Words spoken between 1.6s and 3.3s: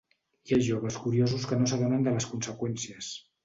no s'adonen de les conseqüències.